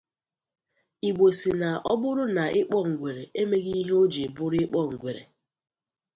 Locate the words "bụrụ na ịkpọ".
2.01-2.77